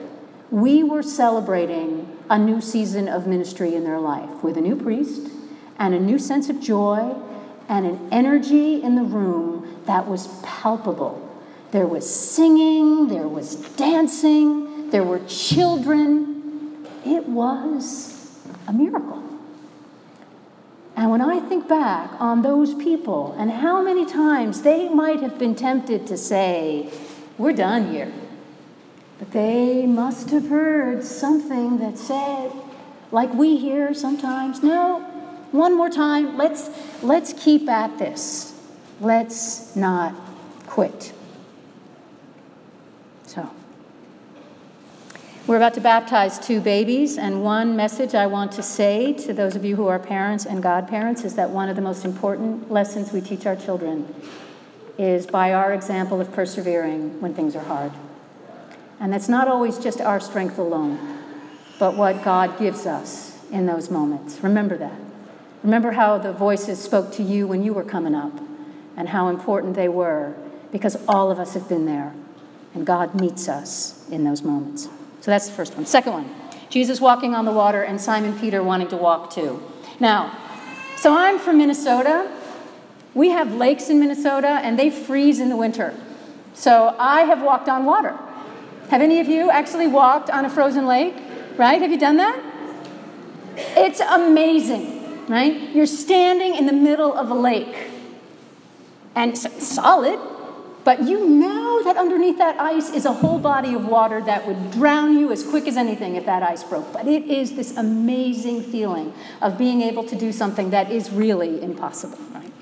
we 0.51 0.83
were 0.83 1.03
celebrating 1.03 2.17
a 2.29 2.37
new 2.37 2.61
season 2.61 3.07
of 3.07 3.27
ministry 3.27 3.75
in 3.75 3.83
their 3.83 3.99
life 3.99 4.43
with 4.43 4.57
a 4.57 4.61
new 4.61 4.75
priest 4.75 5.29
and 5.77 5.93
a 5.93 5.99
new 5.99 6.19
sense 6.19 6.49
of 6.49 6.59
joy 6.59 7.15
and 7.69 7.85
an 7.85 8.09
energy 8.11 8.81
in 8.81 8.95
the 8.95 9.03
room 9.03 9.56
that 9.87 10.07
was 10.07 10.27
palpable. 10.43 11.23
There 11.71 11.87
was 11.87 12.07
singing, 12.07 13.07
there 13.07 13.27
was 13.27 13.55
dancing, 13.75 14.89
there 14.89 15.03
were 15.03 15.19
children. 15.27 16.85
It 17.05 17.27
was 17.27 18.37
a 18.67 18.73
miracle. 18.73 19.23
And 20.95 21.11
when 21.11 21.21
I 21.21 21.39
think 21.39 21.67
back 21.67 22.09
on 22.19 22.41
those 22.41 22.73
people 22.73 23.35
and 23.37 23.51
how 23.51 23.81
many 23.83 24.05
times 24.05 24.63
they 24.63 24.89
might 24.89 25.21
have 25.21 25.37
been 25.37 25.55
tempted 25.55 26.07
to 26.07 26.17
say, 26.17 26.91
We're 27.37 27.53
done 27.53 27.91
here. 27.91 28.11
But 29.19 29.31
they 29.31 29.85
must 29.85 30.31
have 30.31 30.47
heard 30.47 31.03
something 31.03 31.77
that 31.79 31.97
said, 31.97 32.51
like 33.11 33.33
we 33.33 33.57
hear 33.57 33.93
sometimes, 33.93 34.63
No, 34.63 35.01
one 35.51 35.77
more 35.77 35.89
time. 35.89 36.35
Let's, 36.35 36.69
let's 37.03 37.31
keep 37.33 37.69
at 37.69 37.99
this. 37.99 38.56
Let's 38.99 39.75
not 39.75 40.15
quit. 40.65 41.13
So, 43.27 43.49
we're 45.45 45.57
about 45.57 45.75
to 45.75 45.81
baptize 45.81 46.39
two 46.39 46.59
babies, 46.59 47.17
and 47.17 47.43
one 47.43 47.75
message 47.75 48.15
I 48.15 48.25
want 48.25 48.51
to 48.53 48.63
say 48.63 49.13
to 49.13 49.33
those 49.33 49.55
of 49.55 49.63
you 49.63 49.75
who 49.75 49.87
are 49.87 49.99
parents 49.99 50.45
and 50.45 50.63
godparents 50.63 51.23
is 51.23 51.35
that 51.35 51.51
one 51.51 51.69
of 51.69 51.75
the 51.75 51.81
most 51.81 52.05
important 52.05 52.71
lessons 52.71 53.13
we 53.13 53.21
teach 53.21 53.45
our 53.45 53.55
children 53.55 54.13
is 54.97 55.27
by 55.27 55.53
our 55.53 55.73
example 55.73 56.19
of 56.19 56.33
persevering 56.33 57.21
when 57.21 57.35
things 57.35 57.55
are 57.55 57.63
hard. 57.63 57.91
And 58.99 59.13
that's 59.13 59.29
not 59.29 59.47
always 59.47 59.77
just 59.77 60.01
our 60.01 60.19
strength 60.19 60.57
alone, 60.57 61.19
but 61.77 61.95
what 61.95 62.23
God 62.23 62.57
gives 62.57 62.87
us 62.87 63.37
in 63.51 63.67
those 63.67 63.91
moments. 63.91 64.41
Remember 64.41 64.75
that. 64.77 64.99
Remember 65.63 65.91
how 65.91 66.17
the 66.17 66.33
voices 66.33 66.81
spoke 66.81 67.11
to 67.13 67.23
you 67.23 67.47
when 67.47 67.63
you 67.63 67.73
were 67.73 67.83
coming 67.83 68.15
up 68.15 68.33
and 68.97 69.07
how 69.07 69.29
important 69.29 69.75
they 69.75 69.87
were 69.87 70.35
because 70.71 70.97
all 71.07 71.31
of 71.31 71.39
us 71.39 71.53
have 71.53 71.69
been 71.69 71.85
there 71.85 72.13
and 72.73 72.85
God 72.85 73.19
meets 73.19 73.47
us 73.47 74.07
in 74.09 74.23
those 74.23 74.41
moments. 74.41 74.89
So 75.21 75.31
that's 75.31 75.47
the 75.47 75.53
first 75.53 75.75
one. 75.75 75.85
Second 75.85 76.13
one 76.13 76.35
Jesus 76.69 76.99
walking 76.99 77.33
on 77.33 77.45
the 77.45 77.51
water 77.51 77.83
and 77.83 78.01
Simon 78.01 78.37
Peter 78.37 78.61
wanting 78.61 78.89
to 78.89 78.97
walk 78.97 79.31
too. 79.33 79.63
Now, 79.99 80.37
so 80.97 81.15
I'm 81.15 81.39
from 81.39 81.59
Minnesota. 81.59 82.29
We 83.13 83.29
have 83.29 83.53
lakes 83.53 83.89
in 83.89 83.99
Minnesota 83.99 84.47
and 84.47 84.77
they 84.77 84.89
freeze 84.89 85.39
in 85.39 85.49
the 85.49 85.55
winter. 85.55 85.95
So 86.53 86.95
I 86.99 87.21
have 87.21 87.41
walked 87.41 87.69
on 87.69 87.85
water. 87.85 88.17
Have 88.89 89.01
any 89.01 89.19
of 89.19 89.27
you 89.27 89.49
actually 89.49 89.87
walked 89.87 90.29
on 90.29 90.45
a 90.45 90.49
frozen 90.49 90.85
lake? 90.87 91.15
Right? 91.55 91.81
Have 91.81 91.91
you 91.91 91.99
done 91.99 92.17
that? 92.17 92.39
It's 93.55 93.99
amazing, 93.99 95.27
right? 95.27 95.69
You're 95.73 95.87
standing 95.87 96.55
in 96.55 96.67
the 96.67 96.73
middle 96.73 97.13
of 97.13 97.31
a 97.31 97.33
lake 97.33 97.75
and 99.17 99.35
solid, 99.35 100.19
but 100.83 101.03
you 101.03 101.27
know 101.27 101.83
that 101.83 101.97
underneath 101.97 102.37
that 102.37 102.59
ice 102.61 102.91
is 102.91 103.05
a 103.05 103.11
whole 103.11 103.39
body 103.39 103.73
of 103.73 103.87
water 103.87 104.21
that 104.21 104.47
would 104.47 104.69
drown 104.71 105.17
you 105.17 105.31
as 105.31 105.43
quick 105.43 105.67
as 105.67 105.75
anything 105.75 106.15
if 106.15 106.27
that 106.27 106.43
ice 106.43 106.63
broke. 106.63 106.93
But 106.93 107.07
it 107.07 107.25
is 107.25 107.55
this 107.55 107.75
amazing 107.75 108.61
feeling 108.61 109.11
of 109.41 109.57
being 109.57 109.81
able 109.81 110.03
to 110.03 110.15
do 110.15 110.31
something 110.31 110.69
that 110.69 110.91
is 110.91 111.09
really 111.11 111.63
impossible, 111.63 112.19
right? 112.31 112.53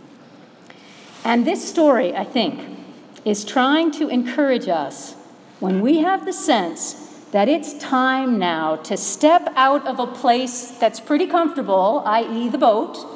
And 1.25 1.45
this 1.45 1.67
story, 1.67 2.15
I 2.15 2.23
think, 2.23 2.79
is 3.25 3.43
trying 3.43 3.91
to 3.99 4.07
encourage 4.07 4.69
us 4.69 5.15
when 5.59 5.81
we 5.81 5.99
have 5.99 6.25
the 6.25 6.33
sense 6.33 7.25
that 7.31 7.49
it's 7.49 7.77
time 7.79 8.39
now 8.39 8.77
to 8.77 8.95
step 8.95 9.51
out 9.57 9.85
of 9.85 9.99
a 9.99 10.07
place 10.07 10.71
that's 10.71 11.01
pretty 11.01 11.27
comfortable, 11.27 12.01
i.e., 12.05 12.47
the 12.47 12.57
boat, 12.57 13.14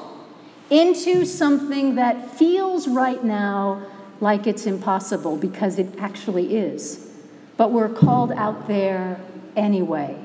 into 0.69 1.25
something 1.25 1.95
that 1.95 2.31
feels 2.31 2.87
right 2.87 3.23
now 3.23 3.85
like 4.21 4.47
it's 4.47 4.65
impossible 4.65 5.37
because 5.37 5.79
it 5.79 5.87
actually 5.99 6.57
is. 6.57 7.11
But 7.57 7.71
we're 7.71 7.89
called 7.89 8.31
out 8.31 8.67
there 8.67 9.19
anyway. 9.55 10.17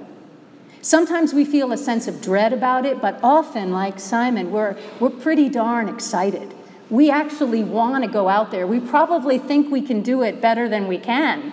Sometimes 0.82 1.32
we 1.32 1.44
feel 1.44 1.72
a 1.72 1.76
sense 1.76 2.06
of 2.08 2.20
dread 2.20 2.52
about 2.52 2.84
it, 2.84 3.00
but 3.00 3.18
often, 3.22 3.72
like 3.72 3.98
Simon, 3.98 4.50
we're, 4.50 4.76
we're 5.00 5.10
pretty 5.10 5.48
darn 5.48 5.88
excited. 5.88 6.52
We 6.90 7.10
actually 7.10 7.64
want 7.64 8.04
to 8.04 8.10
go 8.10 8.28
out 8.28 8.50
there. 8.50 8.66
We 8.66 8.80
probably 8.80 9.38
think 9.38 9.70
we 9.70 9.80
can 9.80 10.02
do 10.02 10.22
it 10.22 10.42
better 10.42 10.68
than 10.68 10.86
we 10.86 10.98
can 10.98 11.52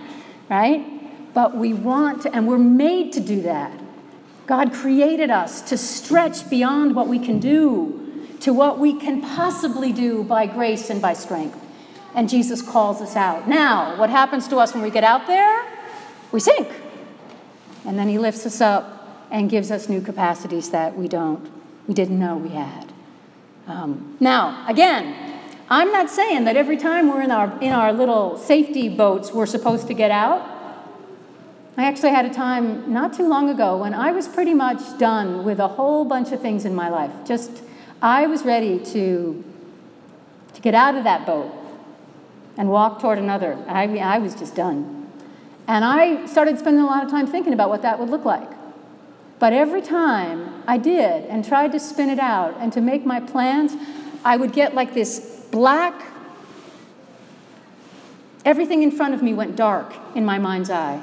right? 0.52 1.34
But 1.34 1.56
we 1.56 1.74
want 1.74 2.24
to, 2.24 2.36
and 2.36 2.46
we're 2.46 2.58
made 2.58 3.14
to 3.14 3.22
do 3.22 3.42
that. 3.44 3.72
God 4.46 4.74
created 4.74 5.32
us 5.32 5.62
to 5.70 5.78
stretch 5.78 6.50
beyond 6.50 6.94
what 6.94 7.08
we 7.08 7.20
can 7.20 7.40
do 7.40 8.11
to 8.42 8.54
what 8.54 8.80
we 8.80 8.94
can 8.94 9.22
possibly 9.22 9.92
do 9.92 10.24
by 10.24 10.46
grace 10.46 10.90
and 10.90 11.02
by 11.02 11.14
strength. 11.14 11.58
And 12.14 12.28
Jesus 12.28 12.62
calls 12.62 13.02
us 13.02 13.16
out. 13.16 13.48
Now, 13.48 13.98
what 13.98 14.10
happens 14.10 14.48
to 14.50 14.58
us 14.58 14.74
when 14.74 14.84
we 14.84 14.90
get 14.90 15.04
out 15.04 15.28
there? 15.28 15.66
We 16.32 16.40
sink. 16.40 16.68
And 17.86 17.98
then 17.98 18.10
he 18.10 18.18
lifts 18.18 18.46
us 18.46 18.62
up 18.62 19.28
and 19.32 19.50
gives 19.50 19.72
us 19.72 19.88
new 19.88 20.02
capacities 20.02 20.72
that 20.72 20.96
we 20.96 21.08
don't, 21.08 21.50
we 21.88 21.94
didn't 21.94 22.20
know 22.20 22.36
we 22.36 22.50
had. 22.50 22.92
Um, 23.68 24.18
now, 24.20 24.66
again, 24.68 25.40
I'm 25.70 25.92
not 25.92 26.10
saying 26.10 26.44
that 26.46 26.58
every 26.58 26.78
time 26.78 27.08
we're 27.08 27.22
in 27.22 27.32
our, 27.32 27.58
in 27.62 27.72
our 27.72 27.94
little 27.94 28.38
safety 28.38 28.90
boats, 28.90 29.32
we're 29.32 29.46
supposed 29.46 29.88
to 29.88 29.94
get 29.94 30.12
out. 30.12 30.48
I 31.78 31.86
actually 31.86 32.10
had 32.10 32.26
a 32.26 32.34
time 32.34 32.92
not 32.92 33.14
too 33.14 33.28
long 33.28 33.50
ago 33.50 33.78
when 33.78 33.94
I 33.94 34.12
was 34.12 34.28
pretty 34.28 34.54
much 34.54 34.98
done 34.98 35.46
with 35.46 35.60
a 35.60 35.70
whole 35.70 36.04
bunch 36.04 36.34
of 36.34 36.42
things 36.42 36.66
in 36.66 36.76
my 36.76 36.90
life. 36.90 37.12
Just, 37.26 37.64
I 38.02 38.26
was 38.26 38.44
ready 38.44 38.80
to, 38.80 39.44
to 40.54 40.62
get 40.62 40.74
out 40.74 40.96
of 40.96 41.04
that 41.04 41.26
boat 41.26 41.54
and 42.58 42.70
walk 42.70 43.00
toward 43.00 43.20
another. 43.20 43.58
I, 43.68 43.84
I 43.98 44.18
was 44.18 44.34
just 44.34 44.56
done. 44.56 45.10
And 45.68 45.86
I 45.86 46.26
started 46.26 46.58
spending 46.58 46.84
a 46.84 46.88
lot 46.88 47.04
of 47.04 47.12
time 47.12 47.28
thinking 47.28 47.54
about 47.54 47.70
what 47.70 47.84
that 47.84 48.00
would 48.00 48.10
look 48.10 48.26
like. 48.26 48.50
But 49.40 49.54
every 49.54 49.82
time 49.82 50.64
I 50.68 50.78
did 50.78 51.26
and 51.26 51.46
tried 51.46 51.72
to 51.74 51.80
spin 51.80 52.10
it 52.10 52.20
out 52.20 52.56
and 52.60 52.74
to 52.74 52.82
make 52.82 53.06
my 53.06 53.20
plans, 53.20 53.74
I 54.26 54.38
would 54.38 54.52
get 54.52 54.74
like 54.74 54.94
this 54.94 55.46
black, 55.52 55.94
everything 58.46 58.84
in 58.84 58.92
front 58.92 59.14
of 59.14 59.22
me 59.22 59.34
went 59.34 59.56
dark 59.56 59.94
in 60.16 60.26
my 60.26 60.40
mind's 60.40 60.70
eye. 60.70 61.02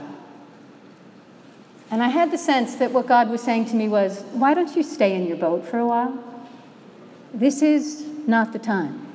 And 1.90 2.02
I 2.02 2.08
had 2.08 2.30
the 2.30 2.38
sense 2.38 2.76
that 2.76 2.92
what 2.92 3.06
God 3.06 3.30
was 3.30 3.40
saying 3.40 3.66
to 3.66 3.76
me 3.76 3.88
was, 3.88 4.22
why 4.32 4.52
don't 4.52 4.76
you 4.76 4.82
stay 4.82 5.14
in 5.14 5.26
your 5.26 5.36
boat 5.36 5.64
for 5.64 5.78
a 5.78 5.86
while? 5.86 6.27
This 7.32 7.62
is 7.62 8.04
not 8.26 8.52
the 8.52 8.58
time. 8.58 9.06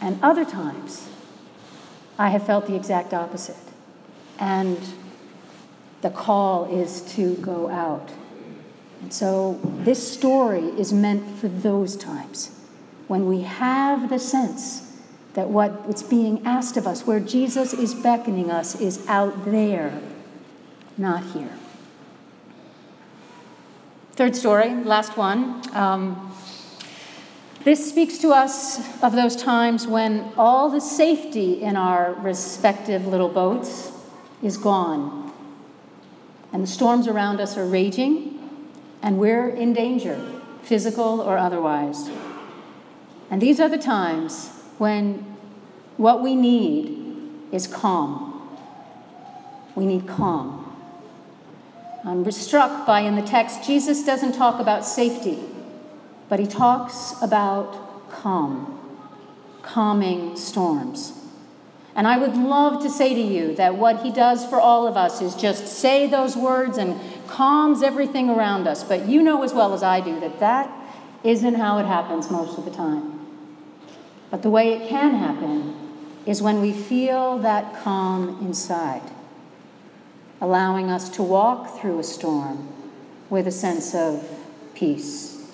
And 0.00 0.18
other 0.22 0.44
times, 0.44 1.08
I 2.18 2.30
have 2.30 2.46
felt 2.46 2.66
the 2.66 2.74
exact 2.74 3.14
opposite. 3.14 3.56
And 4.38 4.78
the 6.00 6.10
call 6.10 6.64
is 6.64 7.02
to 7.14 7.34
go 7.36 7.68
out. 7.68 8.10
And 9.02 9.12
so 9.12 9.60
this 9.62 10.12
story 10.12 10.64
is 10.78 10.92
meant 10.92 11.38
for 11.38 11.48
those 11.48 11.96
times 11.96 12.50
when 13.08 13.26
we 13.26 13.42
have 13.42 14.08
the 14.08 14.18
sense 14.18 14.96
that 15.34 15.48
what 15.48 15.72
is 15.88 16.02
being 16.02 16.44
asked 16.46 16.76
of 16.76 16.86
us, 16.86 17.06
where 17.06 17.20
Jesus 17.20 17.72
is 17.72 17.94
beckoning 17.94 18.50
us, 18.50 18.80
is 18.80 19.06
out 19.08 19.44
there, 19.44 20.00
not 20.98 21.24
here. 21.32 21.50
Third 24.20 24.36
story, 24.36 24.74
last 24.84 25.16
one. 25.16 25.62
Um, 25.74 26.30
this 27.64 27.88
speaks 27.88 28.18
to 28.18 28.32
us 28.32 28.78
of 29.02 29.12
those 29.12 29.34
times 29.34 29.86
when 29.86 30.30
all 30.36 30.68
the 30.68 30.78
safety 30.78 31.62
in 31.62 31.74
our 31.74 32.12
respective 32.20 33.06
little 33.06 33.30
boats 33.30 33.92
is 34.42 34.58
gone, 34.58 35.32
and 36.52 36.62
the 36.62 36.66
storms 36.66 37.08
around 37.08 37.40
us 37.40 37.56
are 37.56 37.64
raging, 37.64 38.46
and 39.00 39.18
we're 39.18 39.48
in 39.48 39.72
danger, 39.72 40.22
physical 40.64 41.22
or 41.22 41.38
otherwise. 41.38 42.10
And 43.30 43.40
these 43.40 43.58
are 43.58 43.70
the 43.70 43.78
times 43.78 44.50
when 44.76 45.34
what 45.96 46.22
we 46.22 46.34
need 46.34 47.22
is 47.52 47.66
calm. 47.66 48.58
We 49.74 49.86
need 49.86 50.06
calm. 50.06 50.59
I'm 52.04 52.30
struck 52.30 52.86
by 52.86 53.00
in 53.00 53.14
the 53.14 53.22
text, 53.22 53.64
Jesus 53.64 54.04
doesn't 54.04 54.32
talk 54.32 54.60
about 54.60 54.84
safety 54.84 55.38
but 56.30 56.38
he 56.38 56.46
talks 56.46 57.14
about 57.20 58.08
calm, 58.10 58.78
calming 59.62 60.36
storms. 60.36 61.12
And 61.96 62.06
I 62.06 62.18
would 62.18 62.36
love 62.36 62.82
to 62.84 62.88
say 62.88 63.14
to 63.14 63.20
you 63.20 63.56
that 63.56 63.74
what 63.74 64.02
he 64.02 64.12
does 64.12 64.46
for 64.46 64.60
all 64.60 64.86
of 64.86 64.96
us 64.96 65.20
is 65.20 65.34
just 65.34 65.66
say 65.66 66.06
those 66.06 66.36
words 66.36 66.78
and 66.78 66.98
calms 67.26 67.82
everything 67.82 68.30
around 68.30 68.68
us. 68.68 68.84
But 68.84 69.08
you 69.08 69.22
know 69.22 69.42
as 69.42 69.52
well 69.52 69.74
as 69.74 69.82
I 69.82 70.00
do 70.00 70.20
that 70.20 70.38
that 70.38 70.70
isn't 71.24 71.56
how 71.56 71.78
it 71.78 71.86
happens 71.86 72.30
most 72.30 72.56
of 72.56 72.64
the 72.64 72.70
time. 72.70 73.18
But 74.30 74.42
the 74.42 74.50
way 74.50 74.74
it 74.74 74.88
can 74.88 75.16
happen 75.16 75.76
is 76.26 76.40
when 76.40 76.60
we 76.60 76.72
feel 76.72 77.38
that 77.38 77.82
calm 77.82 78.38
inside, 78.40 79.02
allowing 80.40 80.90
us 80.90 81.08
to 81.10 81.22
walk 81.22 81.78
through 81.78 81.98
a 81.98 82.04
storm 82.04 82.68
with 83.28 83.46
a 83.46 83.52
sense 83.52 83.94
of 83.94 84.26
peace. 84.74 85.44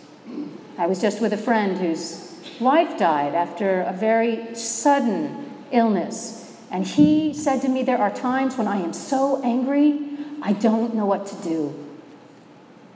I 0.78 0.86
was 0.86 1.00
just 1.00 1.20
with 1.20 1.32
a 1.32 1.38
friend 1.38 1.78
whose 1.78 2.34
wife 2.60 2.98
died 2.98 3.34
after 3.34 3.82
a 3.82 3.92
very 3.92 4.54
sudden 4.54 5.52
illness. 5.72 6.56
And 6.70 6.86
he 6.86 7.32
said 7.32 7.62
to 7.62 7.68
me, 7.68 7.82
There 7.82 7.98
are 7.98 8.10
times 8.10 8.56
when 8.56 8.68
I 8.68 8.80
am 8.80 8.92
so 8.92 9.42
angry, 9.42 10.00
I 10.42 10.52
don't 10.52 10.94
know 10.94 11.06
what 11.06 11.26
to 11.26 11.36
do. 11.36 11.86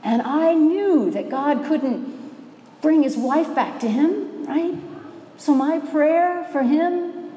And 0.03 0.23
I 0.23 0.55
knew 0.55 1.11
that 1.11 1.29
God 1.29 1.65
couldn't 1.65 2.81
bring 2.81 3.03
his 3.03 3.17
wife 3.17 3.55
back 3.55 3.81
to 3.81 3.89
him, 3.89 4.47
right? 4.47 4.75
So 5.37 5.55
my 5.55 5.79
prayer 5.79 6.45
for 6.53 6.63
him 6.63 7.31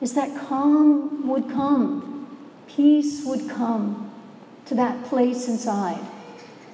is 0.00 0.14
that 0.14 0.36
calm 0.48 1.28
would 1.28 1.48
come, 1.50 2.11
peace 2.76 3.24
would 3.24 3.48
come 3.48 4.12
to 4.66 4.74
that 4.74 5.04
place 5.04 5.48
inside 5.48 6.00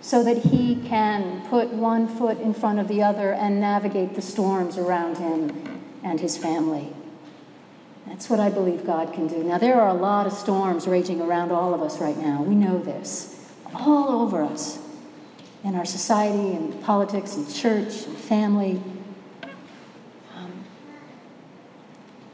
so 0.00 0.22
that 0.22 0.38
he 0.38 0.76
can 0.76 1.46
put 1.48 1.68
one 1.68 2.08
foot 2.08 2.38
in 2.40 2.54
front 2.54 2.78
of 2.78 2.88
the 2.88 3.02
other 3.02 3.32
and 3.32 3.60
navigate 3.60 4.14
the 4.14 4.22
storms 4.22 4.78
around 4.78 5.18
him 5.18 5.82
and 6.02 6.20
his 6.20 6.36
family. 6.36 6.92
That's 8.06 8.30
what 8.30 8.40
I 8.40 8.48
believe 8.48 8.86
God 8.86 9.12
can 9.12 9.26
do. 9.26 9.42
Now, 9.42 9.58
there 9.58 9.80
are 9.80 9.88
a 9.88 9.94
lot 9.94 10.26
of 10.26 10.32
storms 10.32 10.88
raging 10.88 11.20
around 11.20 11.52
all 11.52 11.74
of 11.74 11.82
us 11.82 12.00
right 12.00 12.16
now. 12.16 12.42
We 12.42 12.54
know 12.54 12.78
this. 12.78 13.52
All 13.74 14.22
over 14.22 14.42
us. 14.42 14.78
In 15.62 15.74
our 15.74 15.84
society 15.84 16.56
and 16.56 16.82
politics 16.82 17.36
and 17.36 17.52
church 17.52 18.06
and 18.06 18.16
family. 18.16 18.80
Um, 20.34 20.64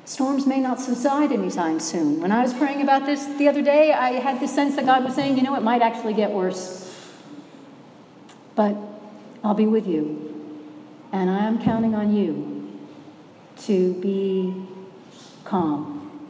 storms 0.05 0.47
may 0.47 0.61
not 0.61 0.81
subside 0.81 1.33
anytime 1.33 1.81
soon. 1.81 2.21
When 2.21 2.33
I 2.33 2.43
was 2.43 2.53
praying 2.55 2.83
about 2.83 3.07
this 3.07 3.25
the 3.39 3.49
other 3.49 3.63
day, 3.63 3.93
I 3.93 4.13
had 4.13 4.41
the 4.41 4.49
sense 4.49 4.77
that 4.77 4.87
God 4.87 5.05
was 5.05 5.15
saying, 5.15 5.37
you 5.37 5.43
know, 5.43 5.55
it 5.55 5.63
might 5.63 5.83
actually 5.83 6.15
get 6.15 6.31
worse. 6.31 6.81
But 8.55 8.77
I'll 9.43 9.55
be 9.55 9.67
with 9.67 9.87
you. 9.87 10.31
And 11.13 11.31
I 11.31 11.45
am 11.47 11.63
counting 11.63 11.95
on 11.95 12.15
you 12.15 12.79
to 13.63 13.95
be 14.01 14.67
calm 15.45 16.29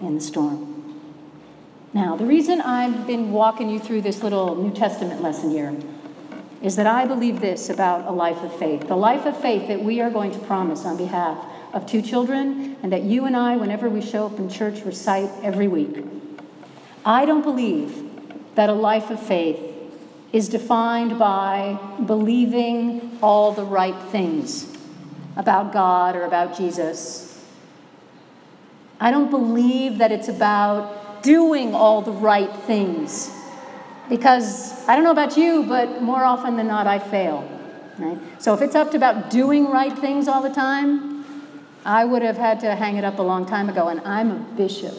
in 0.00 0.14
the 0.14 0.20
storm. 0.20 0.74
Now, 1.94 2.16
the 2.16 2.26
reason 2.26 2.60
I've 2.60 3.06
been 3.06 3.32
walking 3.32 3.70
you 3.70 3.78
through 3.78 4.02
this 4.02 4.22
little 4.22 4.54
New 4.54 4.72
Testament 4.72 5.22
lesson 5.22 5.50
here 5.50 5.74
is 6.60 6.76
that 6.76 6.86
I 6.86 7.06
believe 7.06 7.40
this 7.40 7.70
about 7.70 8.06
a 8.06 8.10
life 8.10 8.42
of 8.42 8.54
faith. 8.58 8.88
The 8.88 8.96
life 8.96 9.24
of 9.24 9.40
faith 9.40 9.68
that 9.68 9.82
we 9.82 10.00
are 10.00 10.10
going 10.10 10.32
to 10.32 10.38
promise 10.40 10.84
on 10.84 10.96
behalf 10.96 11.38
of 11.72 11.86
two 11.86 12.02
children, 12.02 12.76
and 12.82 12.92
that 12.92 13.02
you 13.02 13.24
and 13.24 13.36
I, 13.36 13.56
whenever 13.56 13.88
we 13.88 14.00
show 14.00 14.26
up 14.26 14.38
in 14.38 14.48
church, 14.48 14.82
recite 14.84 15.30
every 15.42 15.68
week. 15.68 16.04
I 17.04 17.24
don't 17.24 17.42
believe 17.42 18.04
that 18.54 18.68
a 18.68 18.74
life 18.74 19.10
of 19.10 19.20
faith 19.24 19.60
is 20.32 20.48
defined 20.48 21.18
by 21.18 21.78
believing 22.04 23.18
all 23.22 23.52
the 23.52 23.64
right 23.64 23.98
things 24.10 24.76
about 25.36 25.72
God 25.72 26.16
or 26.16 26.24
about 26.24 26.56
Jesus. 26.56 27.42
I 29.00 29.10
don't 29.10 29.30
believe 29.30 29.98
that 29.98 30.12
it's 30.12 30.28
about 30.28 31.22
doing 31.22 31.74
all 31.74 32.02
the 32.02 32.12
right 32.12 32.52
things 32.52 33.30
because 34.08 34.86
I 34.88 34.94
don't 34.94 35.04
know 35.04 35.10
about 35.10 35.36
you, 35.36 35.64
but 35.64 36.02
more 36.02 36.24
often 36.24 36.56
than 36.56 36.66
not, 36.66 36.86
I 36.86 36.98
fail. 36.98 37.48
Right? 37.98 38.18
So 38.40 38.54
if 38.54 38.62
it's 38.62 38.74
up 38.74 38.90
to 38.92 38.96
about 38.96 39.30
doing 39.30 39.70
right 39.70 39.96
things 39.96 40.28
all 40.28 40.42
the 40.42 40.50
time, 40.50 41.17
I 41.84 42.04
would 42.04 42.22
have 42.22 42.36
had 42.36 42.60
to 42.60 42.74
hang 42.74 42.96
it 42.96 43.04
up 43.04 43.18
a 43.18 43.22
long 43.22 43.46
time 43.46 43.68
ago, 43.68 43.88
and 43.88 44.00
I'm 44.00 44.30
a 44.30 44.34
bishop. 44.56 44.94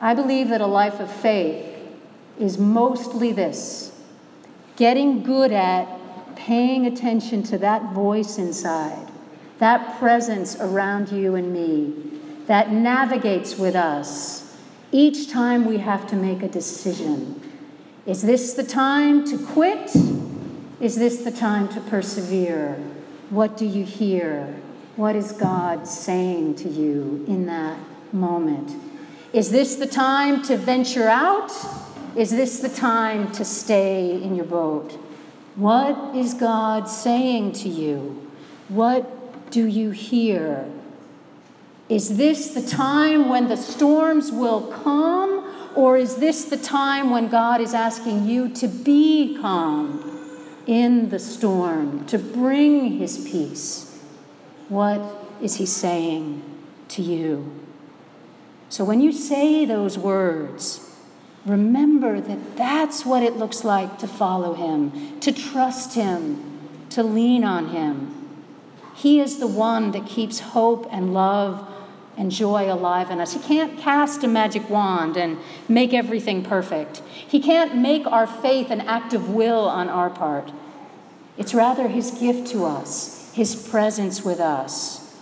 I 0.00 0.14
believe 0.14 0.48
that 0.48 0.60
a 0.60 0.66
life 0.66 1.00
of 1.00 1.10
faith 1.10 1.64
is 2.38 2.58
mostly 2.58 3.32
this 3.32 3.92
getting 4.76 5.22
good 5.22 5.52
at 5.52 5.88
paying 6.36 6.84
attention 6.84 7.42
to 7.44 7.58
that 7.58 7.92
voice 7.92 8.38
inside, 8.38 9.08
that 9.58 9.98
presence 9.98 10.56
around 10.60 11.10
you 11.10 11.36
and 11.36 11.52
me 11.52 12.14
that 12.46 12.72
navigates 12.72 13.56
with 13.56 13.74
us 13.74 14.56
each 14.92 15.30
time 15.30 15.64
we 15.64 15.78
have 15.78 16.06
to 16.08 16.16
make 16.16 16.42
a 16.42 16.48
decision. 16.48 17.40
Is 18.06 18.22
this 18.22 18.54
the 18.54 18.62
time 18.62 19.24
to 19.24 19.38
quit? 19.38 19.94
Is 20.80 20.96
this 20.96 21.18
the 21.24 21.30
time 21.30 21.68
to 21.68 21.80
persevere? 21.80 22.78
What 23.30 23.56
do 23.56 23.64
you 23.64 23.84
hear? 23.84 24.54
What 24.96 25.16
is 25.16 25.32
God 25.32 25.88
saying 25.88 26.56
to 26.56 26.68
you 26.68 27.24
in 27.26 27.46
that 27.46 27.78
moment? 28.12 28.76
Is 29.32 29.50
this 29.50 29.76
the 29.76 29.86
time 29.86 30.42
to 30.42 30.56
venture 30.56 31.08
out? 31.08 31.50
Is 32.14 32.30
this 32.30 32.60
the 32.60 32.68
time 32.68 33.32
to 33.32 33.44
stay 33.44 34.22
in 34.22 34.36
your 34.36 34.44
boat? 34.44 34.92
What 35.56 36.14
is 36.14 36.34
God 36.34 36.88
saying 36.88 37.52
to 37.52 37.68
you? 37.68 38.30
What 38.68 39.50
do 39.50 39.66
you 39.66 39.90
hear? 39.90 40.70
Is 41.88 42.16
this 42.16 42.50
the 42.50 42.62
time 42.62 43.28
when 43.28 43.48
the 43.48 43.56
storms 43.56 44.30
will 44.30 44.68
come, 44.68 45.50
or 45.74 45.96
is 45.96 46.16
this 46.16 46.44
the 46.44 46.56
time 46.56 47.10
when 47.10 47.28
God 47.28 47.60
is 47.60 47.74
asking 47.74 48.26
you 48.26 48.48
to 48.50 48.68
be 48.68 49.38
calm 49.40 50.13
in 50.66 51.10
the 51.10 51.18
storm, 51.18 52.06
to 52.06 52.18
bring 52.18 52.98
his 52.98 53.18
peace? 53.28 54.00
What 54.68 55.00
is 55.40 55.56
he 55.56 55.66
saying 55.66 56.42
to 56.88 57.02
you? 57.02 57.52
So 58.68 58.84
when 58.84 59.00
you 59.00 59.12
say 59.12 59.64
those 59.64 59.98
words, 59.98 60.84
Remember 61.46 62.20
that 62.22 62.56
that's 62.56 63.04
what 63.04 63.22
it 63.22 63.36
looks 63.36 63.64
like 63.64 63.98
to 63.98 64.08
follow 64.08 64.54
him, 64.54 65.20
to 65.20 65.30
trust 65.30 65.94
him, 65.94 66.58
to 66.90 67.02
lean 67.02 67.44
on 67.44 67.68
him. 67.68 68.12
He 68.94 69.20
is 69.20 69.38
the 69.38 69.46
one 69.46 69.90
that 69.90 70.06
keeps 70.06 70.40
hope 70.40 70.86
and 70.90 71.12
love 71.12 71.70
and 72.16 72.30
joy 72.30 72.72
alive 72.72 73.10
in 73.10 73.20
us. 73.20 73.32
He 73.32 73.40
can't 73.40 73.78
cast 73.78 74.22
a 74.22 74.28
magic 74.28 74.68
wand 74.70 75.16
and 75.16 75.38
make 75.68 75.92
everything 75.92 76.42
perfect. 76.44 76.98
He 77.08 77.40
can't 77.40 77.76
make 77.76 78.06
our 78.06 78.26
faith 78.26 78.70
an 78.70 78.82
act 78.82 79.12
of 79.14 79.30
will 79.30 79.68
on 79.68 79.88
our 79.88 80.10
part. 80.10 80.52
It's 81.36 81.54
rather 81.54 81.88
His 81.88 82.12
gift 82.12 82.48
to 82.52 82.64
us, 82.64 83.32
His 83.34 83.56
presence 83.56 84.24
with 84.24 84.40
us, 84.40 85.16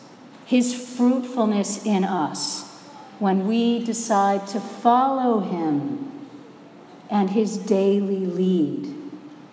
His 0.45 0.75
fruitfulness 0.75 1.87
in 1.87 2.05
us 2.05 2.69
when 3.19 3.47
we 3.47 3.85
decide 3.85 4.47
to 4.49 4.61
follow 4.61 5.41
Him 5.41 6.29
and 7.09 7.31
His 7.31 7.57
daily 7.57 8.27
lead 8.27 8.87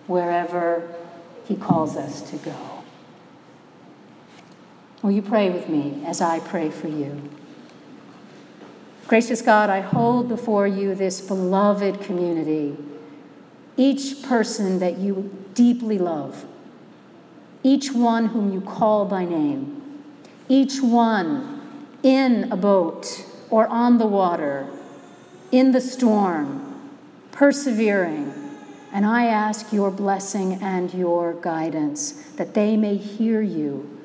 wherever 0.06 0.94
He 1.46 1.56
calls 1.56 1.96
us 1.96 2.20
to 2.30 2.36
go. 2.36 2.69
Will 5.02 5.12
you 5.12 5.22
pray 5.22 5.48
with 5.48 5.68
me 5.68 6.02
as 6.04 6.20
I 6.20 6.40
pray 6.40 6.68
for 6.70 6.88
you? 6.88 7.22
Gracious 9.06 9.40
God, 9.40 9.70
I 9.70 9.80
hold 9.80 10.28
before 10.28 10.66
you 10.66 10.94
this 10.94 11.22
beloved 11.22 12.02
community, 12.02 12.76
each 13.78 14.22
person 14.22 14.78
that 14.80 14.98
you 14.98 15.34
deeply 15.54 15.98
love, 15.98 16.44
each 17.62 17.92
one 17.92 18.26
whom 18.26 18.52
you 18.52 18.60
call 18.60 19.06
by 19.06 19.24
name, 19.24 19.82
each 20.48 20.82
one 20.82 21.62
in 22.02 22.52
a 22.52 22.56
boat 22.56 23.24
or 23.48 23.66
on 23.68 23.96
the 23.96 24.06
water, 24.06 24.68
in 25.50 25.72
the 25.72 25.80
storm, 25.80 26.90
persevering. 27.32 28.34
And 28.92 29.06
I 29.06 29.26
ask 29.26 29.72
your 29.72 29.90
blessing 29.90 30.62
and 30.62 30.92
your 30.92 31.32
guidance 31.34 32.12
that 32.36 32.52
they 32.52 32.76
may 32.76 32.96
hear 32.96 33.40
you 33.40 33.99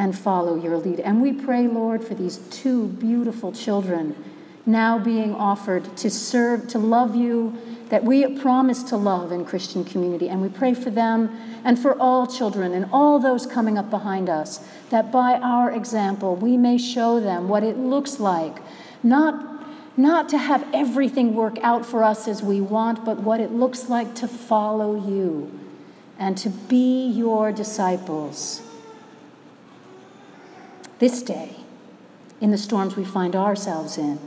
and 0.00 0.18
follow 0.18 0.56
your 0.56 0.78
lead. 0.78 0.98
And 0.98 1.20
we 1.20 1.30
pray, 1.30 1.68
Lord, 1.68 2.02
for 2.02 2.14
these 2.14 2.38
two 2.50 2.88
beautiful 2.88 3.52
children 3.52 4.16
now 4.64 4.98
being 4.98 5.34
offered 5.34 5.94
to 5.98 6.08
serve, 6.08 6.66
to 6.68 6.78
love 6.78 7.14
you, 7.14 7.54
that 7.90 8.02
we 8.02 8.38
promise 8.38 8.82
to 8.84 8.96
love 8.96 9.30
in 9.30 9.44
Christian 9.44 9.84
community. 9.84 10.30
And 10.30 10.40
we 10.40 10.48
pray 10.48 10.72
for 10.72 10.88
them 10.88 11.38
and 11.64 11.78
for 11.78 12.00
all 12.00 12.26
children 12.26 12.72
and 12.72 12.86
all 12.90 13.18
those 13.18 13.46
coming 13.46 13.76
up 13.76 13.90
behind 13.90 14.30
us, 14.30 14.66
that 14.88 15.12
by 15.12 15.34
our 15.34 15.70
example 15.70 16.34
we 16.34 16.56
may 16.56 16.78
show 16.78 17.20
them 17.20 17.50
what 17.50 17.62
it 17.62 17.76
looks 17.76 18.18
like, 18.18 18.56
not 19.02 19.48
not 19.98 20.30
to 20.30 20.38
have 20.38 20.66
everything 20.72 21.34
work 21.34 21.58
out 21.62 21.84
for 21.84 22.02
us 22.02 22.26
as 22.26 22.42
we 22.42 22.58
want, 22.58 23.04
but 23.04 23.18
what 23.18 23.38
it 23.38 23.52
looks 23.52 23.90
like 23.90 24.14
to 24.14 24.26
follow 24.26 24.94
you 24.94 25.50
and 26.18 26.38
to 26.38 26.48
be 26.48 27.06
your 27.10 27.52
disciples 27.52 28.62
this 31.00 31.22
day 31.22 31.56
in 32.40 32.50
the 32.50 32.58
storms 32.58 32.94
we 32.94 33.04
find 33.04 33.34
ourselves 33.34 33.98
in, 33.98 34.18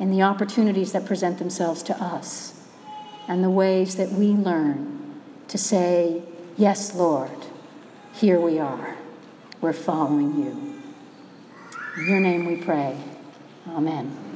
in 0.00 0.10
the 0.10 0.22
opportunities 0.22 0.92
that 0.92 1.06
present 1.06 1.38
themselves 1.38 1.82
to 1.84 2.02
us, 2.02 2.60
and 3.28 3.44
the 3.44 3.50
ways 3.50 3.96
that 3.96 4.10
we 4.10 4.28
learn 4.28 5.20
to 5.48 5.56
say, 5.56 6.22
Yes, 6.56 6.94
Lord, 6.94 7.30
here 8.12 8.40
we 8.40 8.58
are. 8.58 8.96
We're 9.60 9.72
following 9.72 10.36
you. 10.36 10.82
In 11.98 12.08
your 12.08 12.20
name 12.20 12.46
we 12.46 12.56
pray. 12.56 12.98
Amen. 13.68 14.27